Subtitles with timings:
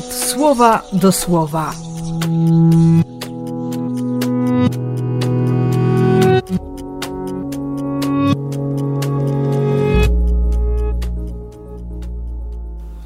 [0.00, 1.74] słowa do słowa.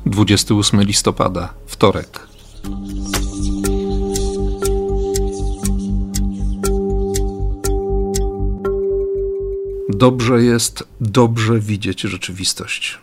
[0.06, 2.26] Dwudziesty ósmy listopada, wtorek.
[9.88, 12.98] Dobrze jest dobrze widzieć rzeczywistość.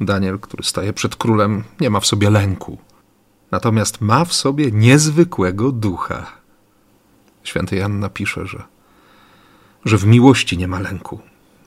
[0.00, 2.78] Daniel, który staje przed królem, nie ma w sobie lęku,
[3.50, 6.26] natomiast ma w sobie niezwykłego ducha.
[7.42, 8.62] Święty Jan napisze, że,
[9.84, 11.20] że w miłości nie ma lęku,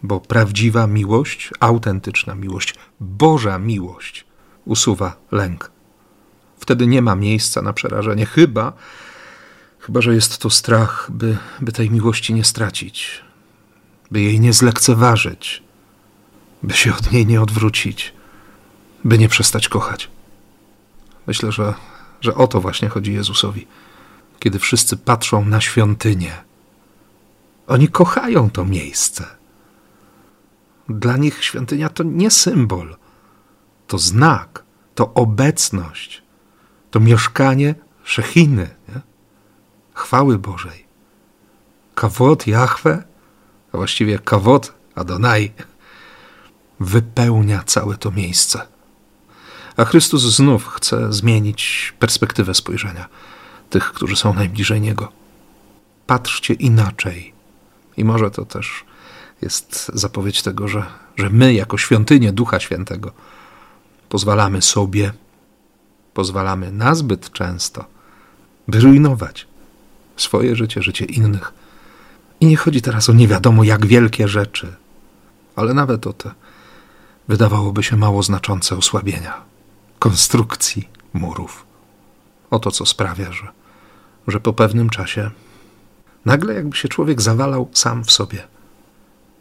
[0.04, 4.26] bo prawdziwa miłość, autentyczna miłość, Boża miłość
[4.66, 5.72] usuwa lęk.
[6.58, 8.74] Wtedy nie ma miejsca na przerażenie, chyba,
[9.80, 13.22] chyba że jest to strach, by, by tej miłości nie stracić,
[14.12, 15.64] by jej nie zlekceważyć,
[16.64, 18.14] by się od niej nie odwrócić,
[19.04, 20.10] by nie przestać kochać.
[21.28, 21.74] Myślę, że,
[22.22, 23.68] że o to właśnie chodzi Jezusowi,
[24.40, 26.34] kiedy wszyscy patrzą na świątynię.
[27.68, 29.26] Oni kochają to miejsce.
[30.90, 32.96] Dla nich świątynia to nie symbol,
[33.88, 34.64] to znak,
[34.96, 36.22] to obecność,
[36.92, 39.02] to mieszkanie Szechiny, nie?
[39.94, 40.86] chwały Bożej.
[41.96, 43.04] Kawot Jahwe,
[43.72, 45.52] a właściwie kawot Adonai,
[46.80, 48.73] wypełnia całe to miejsce.
[49.78, 53.10] A Chrystus znów chce zmienić perspektywę spojrzenia
[53.70, 55.12] tych, którzy są najbliżej Niego.
[56.08, 57.34] Patrzcie inaczej.
[57.98, 58.86] I może to też
[59.42, 60.86] jest zapowiedź tego, że,
[61.18, 63.12] że my, jako świątynie Ducha Świętego,
[64.10, 65.14] pozwalamy sobie,
[66.14, 67.86] pozwalamy nazbyt często,
[68.68, 69.48] by rujnować
[70.18, 71.54] swoje życie, życie innych.
[72.40, 74.76] I nie chodzi teraz o nie wiadomo jak wielkie rzeczy,
[75.56, 76.32] ale nawet o te
[77.28, 79.53] wydawałoby się mało znaczące osłabienia
[80.04, 81.66] konstrukcji murów.
[82.50, 83.48] Oto co sprawia, że,
[84.28, 85.32] że po pewnym czasie
[86.26, 88.48] nagle jakby się człowiek zawalał sam w sobie.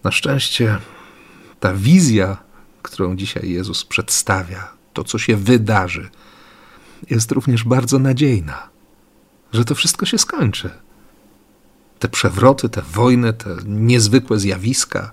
[0.05, 0.79] Na szczęście
[1.61, 2.37] ta wizja,
[2.83, 6.11] którą dzisiaj Jezus przedstawia, to co się wydarzy,
[7.11, 8.69] jest również bardzo nadziejna,
[9.53, 10.71] że to wszystko się skończy.
[11.99, 15.13] Te przewroty, te wojny, te niezwykłe zjawiska,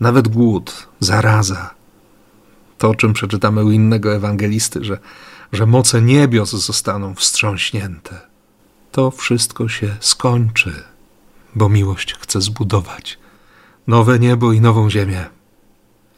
[0.00, 1.81] nawet głód, zaraza,
[2.82, 4.98] to, o czym przeczytamy u innego ewangelisty, że,
[5.52, 8.20] że moce niebios zostaną wstrząśnięte.
[8.92, 10.82] To wszystko się skończy,
[11.54, 13.18] bo miłość chce zbudować
[13.86, 15.24] nowe niebo i nową ziemię.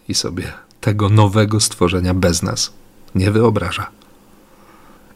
[0.09, 2.73] I sobie tego nowego stworzenia bez nas
[3.15, 3.91] nie wyobraża.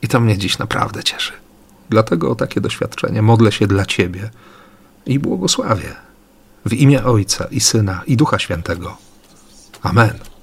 [0.03, 1.33] I to mnie dziś naprawdę cieszy.
[1.91, 4.31] Dlatego o takie doświadczenie modlę się dla Ciebie
[5.07, 5.97] i błogosławię
[6.67, 8.97] w imię Ojca i Syna i Ducha Świętego.
[9.83, 10.38] Amen.